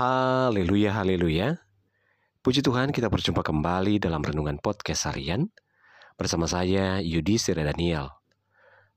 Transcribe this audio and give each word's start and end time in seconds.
Haleluya, 0.00 0.96
haleluya. 0.96 1.60
Puji 2.40 2.64
Tuhan 2.64 2.88
kita 2.88 3.12
berjumpa 3.12 3.44
kembali 3.44 4.00
dalam 4.00 4.24
Renungan 4.24 4.56
Podcast 4.56 5.04
Harian 5.04 5.52
bersama 6.16 6.48
saya 6.48 7.04
Yudi 7.04 7.36
Sira 7.36 7.68
Daniel. 7.68 8.08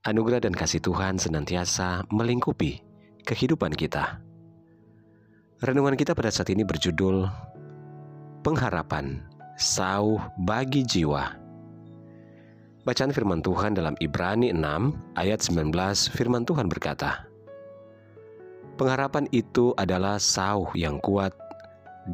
Anugerah 0.08 0.40
dan 0.40 0.56
kasih 0.56 0.80
Tuhan 0.80 1.20
senantiasa 1.20 2.08
melingkupi 2.08 2.80
kehidupan 3.28 3.76
kita. 3.76 4.24
Renungan 5.60 6.00
kita 6.00 6.16
pada 6.16 6.32
saat 6.32 6.48
ini 6.56 6.64
berjudul 6.64 7.28
Pengharapan 8.40 9.28
Sauh 9.60 10.24
bagi 10.48 10.88
Jiwa. 10.88 11.36
Bacaan 12.88 13.12
firman 13.12 13.44
Tuhan 13.44 13.76
dalam 13.76 14.00
Ibrani 14.00 14.56
6 14.56 15.20
ayat 15.20 15.44
19 15.52 15.68
firman 16.16 16.48
Tuhan 16.48 16.72
berkata, 16.72 17.33
Pengharapan 18.74 19.30
itu 19.30 19.70
adalah 19.78 20.18
sauh 20.18 20.74
yang 20.74 20.98
kuat 21.06 21.30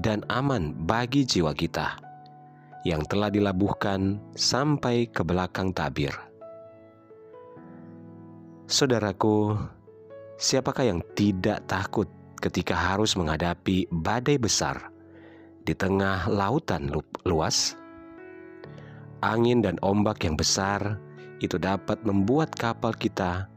dan 0.03 0.27
aman 0.27 0.75
bagi 0.83 1.23
jiwa 1.23 1.55
kita 1.55 1.95
yang 2.83 3.03
telah 3.07 3.31
dilabuhkan 3.31 4.19
sampai 4.35 5.07
ke 5.07 5.23
belakang 5.23 5.71
tabir. 5.71 6.11
Saudaraku, 8.69 9.57
siapakah 10.37 10.85
yang 10.85 11.01
tidak 11.15 11.63
takut 11.65 12.05
ketika 12.39 12.77
harus 12.77 13.15
menghadapi 13.15 13.89
badai 13.89 14.35
besar 14.37 14.91
di 15.63 15.73
tengah 15.73 16.27
lautan 16.27 16.91
luas? 17.23 17.75
Angin 19.19 19.59
dan 19.59 19.75
ombak 19.83 20.23
yang 20.23 20.39
besar 20.39 20.95
itu 21.39 21.59
dapat 21.59 21.99
membuat 22.07 22.55
kapal 22.55 22.95
kita 22.95 23.47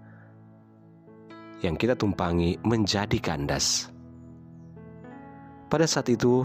yang 1.62 1.79
kita 1.79 1.95
tumpangi 1.95 2.59
menjadi 2.66 3.19
kandas. 3.23 3.89
Pada 5.70 5.89
saat 5.89 6.11
itu, 6.12 6.45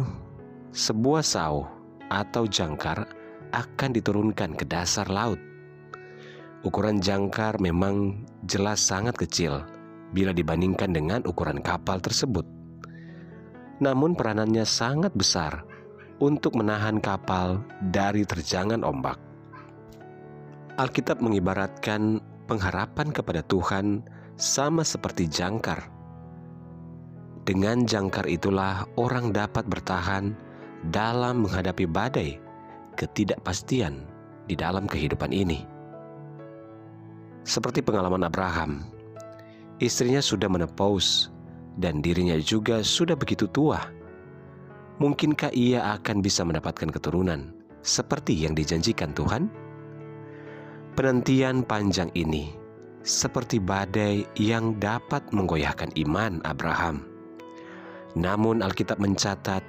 sebuah 0.72 1.26
sau 1.26 1.68
atau 2.08 2.48
jangkar 2.48 3.04
akan 3.52 3.90
diturunkan 3.92 4.56
ke 4.56 4.64
dasar 4.64 5.10
laut. 5.12 5.42
Ukuran 6.64 7.04
jangkar 7.04 7.60
memang 7.60 8.24
jelas 8.48 8.80
sangat 8.80 9.18
kecil 9.20 9.66
bila 10.16 10.32
dibandingkan 10.32 10.96
dengan 10.96 11.22
ukuran 11.28 11.60
kapal 11.60 12.00
tersebut. 12.00 12.48
Namun 13.84 14.18
peranannya 14.18 14.64
sangat 14.64 15.14
besar 15.14 15.62
untuk 16.18 16.58
menahan 16.58 16.98
kapal 16.98 17.62
dari 17.94 18.26
terjangan 18.26 18.82
ombak. 18.82 19.20
Alkitab 20.78 21.22
mengibaratkan 21.22 22.22
pengharapan 22.50 23.10
kepada 23.14 23.42
Tuhan 23.46 24.06
sama 24.38 24.86
seperti 24.86 25.26
jangkar. 25.26 25.90
Dengan 27.42 27.90
jangkar 27.90 28.30
itulah 28.30 28.86
orang 29.02 29.34
dapat 29.34 29.66
bertahan 29.66 30.38
dalam 30.94 31.42
menghadapi 31.42 31.90
badai 31.90 32.38
ketidakpastian 32.94 34.06
di 34.46 34.54
dalam 34.54 34.86
kehidupan 34.86 35.34
ini. 35.34 35.66
Seperti 37.48 37.82
pengalaman 37.82 38.30
Abraham, 38.30 38.86
istrinya 39.82 40.22
sudah 40.22 40.52
menepous 40.52 41.34
dan 41.82 42.06
dirinya 42.06 42.38
juga 42.38 42.86
sudah 42.86 43.18
begitu 43.18 43.50
tua. 43.50 43.90
Mungkinkah 44.98 45.54
ia 45.54 45.98
akan 45.98 46.26
bisa 46.26 46.42
mendapatkan 46.42 46.90
keturunan 46.90 47.54
seperti 47.86 48.34
yang 48.34 48.58
dijanjikan 48.58 49.14
Tuhan? 49.14 49.50
Penantian 50.98 51.62
panjang 51.62 52.10
ini 52.18 52.57
seperti 53.08 53.64
badai 53.64 54.28
yang 54.36 54.76
dapat 54.84 55.24
menggoyahkan 55.32 55.96
iman 55.96 56.44
Abraham. 56.44 57.08
Namun, 58.20 58.60
Alkitab 58.60 59.00
mencatat 59.00 59.64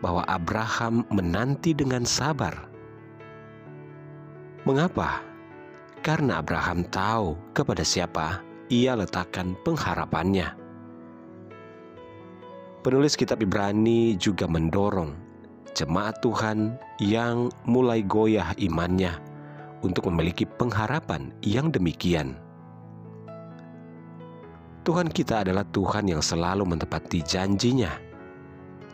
bahwa 0.00 0.24
Abraham 0.24 1.04
menanti 1.12 1.76
dengan 1.76 2.08
sabar. 2.08 2.56
Mengapa? 4.64 5.20
Karena 6.00 6.40
Abraham 6.40 6.88
tahu 6.88 7.36
kepada 7.52 7.84
siapa 7.84 8.40
ia 8.72 8.96
letakkan 8.96 9.52
pengharapannya. 9.66 10.56
Penulis 12.80 13.18
Kitab 13.18 13.42
Ibrani 13.42 14.14
juga 14.16 14.46
mendorong 14.46 15.12
jemaat 15.74 16.22
Tuhan 16.22 16.78
yang 17.02 17.50
mulai 17.66 18.00
goyah 18.06 18.54
imannya 18.56 19.18
untuk 19.82 20.06
memiliki 20.08 20.46
pengharapan 20.46 21.34
yang 21.42 21.74
demikian. 21.74 22.47
Tuhan 24.88 25.12
kita 25.12 25.44
adalah 25.44 25.68
Tuhan 25.68 26.08
yang 26.08 26.24
selalu 26.24 26.64
menepati 26.64 27.20
janjinya. 27.20 27.92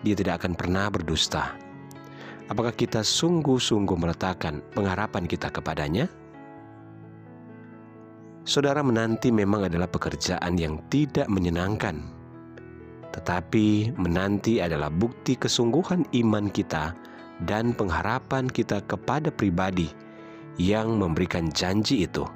Dia 0.02 0.18
tidak 0.18 0.42
akan 0.42 0.58
pernah 0.58 0.90
berdusta. 0.90 1.54
Apakah 2.50 2.74
kita 2.74 3.06
sungguh-sungguh 3.06 3.94
meletakkan 3.94 4.58
pengharapan 4.74 5.22
kita 5.30 5.54
kepadanya? 5.54 6.10
Saudara 8.42 8.82
menanti 8.82 9.30
memang 9.30 9.70
adalah 9.70 9.86
pekerjaan 9.86 10.58
yang 10.58 10.82
tidak 10.90 11.30
menyenangkan. 11.30 12.10
Tetapi 13.14 13.94
menanti 13.94 14.58
adalah 14.58 14.90
bukti 14.90 15.38
kesungguhan 15.38 16.10
iman 16.10 16.50
kita 16.50 16.90
dan 17.46 17.70
pengharapan 17.70 18.50
kita 18.50 18.82
kepada 18.90 19.30
pribadi 19.30 19.94
yang 20.58 20.98
memberikan 20.98 21.54
janji 21.54 22.02
itu. 22.02 22.26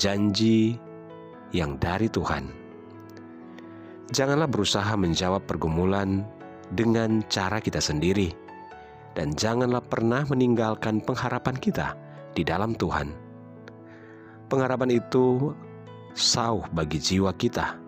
Janji 0.00 0.80
yang 1.54 1.78
dari 1.78 2.10
Tuhan. 2.10 2.50
Janganlah 4.10 4.50
berusaha 4.50 4.98
menjawab 4.98 5.46
pergumulan 5.46 6.26
dengan 6.74 7.22
cara 7.30 7.62
kita 7.62 7.78
sendiri, 7.78 8.34
dan 9.14 9.32
janganlah 9.38 9.80
pernah 9.80 10.26
meninggalkan 10.26 10.98
pengharapan 11.00 11.56
kita 11.56 11.94
di 12.34 12.42
dalam 12.42 12.74
Tuhan. 12.74 13.14
Pengharapan 14.50 14.98
itu 14.98 15.54
sauh 16.12 16.66
bagi 16.74 16.98
jiwa 16.98 17.32
kita 17.38 17.78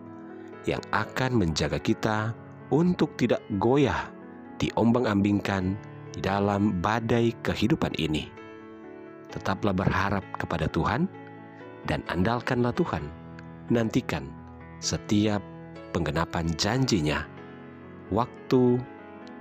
yang 0.65 0.81
akan 0.95 1.37
menjaga 1.37 1.83
kita 1.83 2.33
untuk 2.71 3.15
tidak 3.19 3.43
goyah 3.61 4.09
diombang-ambingkan 4.59 5.77
di 6.17 6.21
dalam 6.25 6.81
badai 6.81 7.35
kehidupan 7.45 7.93
ini. 8.01 8.27
Tetaplah 9.31 9.77
berharap 9.77 10.25
kepada 10.41 10.67
Tuhan 10.71 11.07
dan 11.87 12.01
andalkanlah 12.09 12.73
Tuhan 12.73 13.26
nantikan 13.73 14.29
setiap 14.79 15.41
penggenapan 15.91 16.51
janjinya. 16.61 17.25
Waktu 18.15 18.79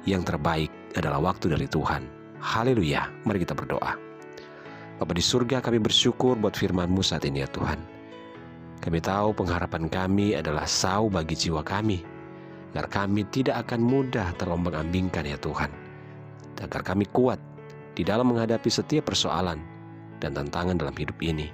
yang 0.09 0.25
terbaik 0.25 0.71
adalah 0.97 1.21
waktu 1.21 1.53
dari 1.53 1.67
Tuhan. 1.69 2.07
Haleluya. 2.41 3.09
Mari 3.25 3.41
kita 3.45 3.53
berdoa. 3.53 3.93
Bapa 4.95 5.11
di 5.11 5.19
surga 5.19 5.59
kami 5.59 5.83
bersyukur 5.83 6.39
buat 6.39 6.55
firman-Mu 6.55 7.03
saat 7.03 7.27
ini 7.27 7.43
ya 7.43 7.49
Tuhan. 7.51 7.77
Kami 8.79 8.99
tahu 9.01 9.35
pengharapan 9.35 9.91
kami 9.91 10.37
adalah 10.37 10.63
sau 10.63 11.11
bagi 11.11 11.35
jiwa 11.35 11.65
kami. 11.65 12.05
Agar 12.75 12.87
kami 12.91 13.23
tidak 13.31 13.67
akan 13.67 13.81
mudah 13.81 14.35
terombang 14.35 14.75
ambingkan 14.75 15.23
ya 15.27 15.39
Tuhan. 15.39 15.71
Agar 16.59 16.83
kami 16.83 17.07
kuat 17.11 17.39
di 17.95 18.03
dalam 18.03 18.31
menghadapi 18.31 18.67
setiap 18.67 19.11
persoalan 19.11 19.59
dan 20.19 20.35
tantangan 20.35 20.79
dalam 20.79 20.95
hidup 20.95 21.15
ini. 21.23 21.51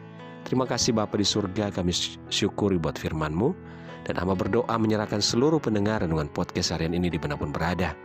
Terima 0.52 0.68
kasih 0.68 0.92
Bapa 0.92 1.16
di 1.16 1.24
surga, 1.24 1.72
kami 1.72 1.96
syukuri 2.28 2.76
buat 2.76 3.00
firman-Mu, 3.00 3.56
dan 4.04 4.20
hamba 4.20 4.36
berdoa 4.36 4.76
menyerahkan 4.76 5.24
seluruh 5.24 5.64
pendengar 5.64 6.04
dengan 6.04 6.28
podcast 6.28 6.76
harian 6.76 6.92
ini 6.92 7.08
di 7.08 7.16
mana 7.16 7.40
pun 7.40 7.56
berada. 7.56 7.96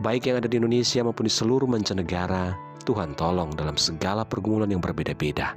Baik 0.00 0.24
yang 0.32 0.40
ada 0.40 0.48
di 0.48 0.56
Indonesia 0.56 1.04
maupun 1.04 1.28
di 1.28 1.34
seluruh 1.36 1.68
mancanegara, 1.68 2.56
Tuhan 2.88 3.12
tolong 3.12 3.52
dalam 3.52 3.76
segala 3.76 4.24
pergumulan 4.24 4.72
yang 4.72 4.80
berbeda-beda. 4.80 5.52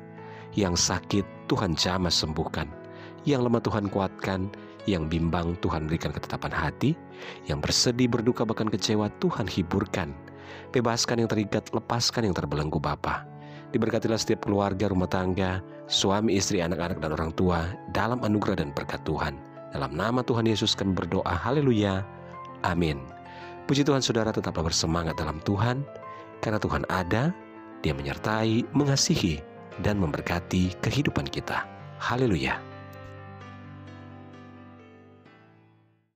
Yang 0.59 0.91
sakit, 0.91 1.23
Tuhan 1.47 1.79
jamah 1.79 2.11
sembuhkan. 2.11 2.67
Yang 3.23 3.47
lemah 3.47 3.63
Tuhan 3.63 3.85
kuatkan, 3.87 4.51
yang 4.91 5.07
bimbang 5.07 5.55
Tuhan 5.63 5.87
berikan 5.87 6.11
ketetapan 6.11 6.51
hati, 6.51 6.99
yang 7.47 7.63
bersedih, 7.63 8.11
berduka, 8.11 8.43
bahkan 8.43 8.67
kecewa 8.67 9.07
Tuhan 9.23 9.47
hiburkan. 9.47 10.11
Bebaskan 10.75 11.23
yang 11.23 11.31
terikat, 11.31 11.71
lepaskan 11.71 12.27
yang 12.27 12.35
terbelenggu 12.35 12.75
Bapa. 12.75 13.38
Diberkatilah 13.69 14.17
setiap 14.17 14.49
keluarga, 14.49 14.89
rumah 14.89 15.05
tangga, 15.05 15.61
suami, 15.85 16.37
istri, 16.37 16.57
anak-anak, 16.61 16.97
dan 17.01 17.13
orang 17.13 17.31
tua 17.37 17.69
dalam 17.93 18.21
anugerah 18.25 18.65
dan 18.65 18.73
berkat 18.73 19.01
Tuhan. 19.05 19.37
Dalam 19.69 19.93
nama 19.93 20.25
Tuhan 20.25 20.49
Yesus 20.49 20.73
kami 20.73 20.97
berdoa. 20.97 21.29
Haleluya. 21.29 22.01
Amin. 22.65 23.05
Puji 23.69 23.85
Tuhan 23.85 24.01
saudara 24.01 24.33
tetaplah 24.33 24.65
bersemangat 24.65 25.13
dalam 25.21 25.37
Tuhan. 25.45 25.85
Karena 26.41 26.57
Tuhan 26.57 26.87
ada, 26.89 27.29
dia 27.85 27.93
menyertai, 27.93 28.65
mengasihi, 28.73 29.37
dan 29.85 30.01
memberkati 30.01 30.73
kehidupan 30.81 31.29
kita. 31.29 31.67
Haleluya. 32.01 32.68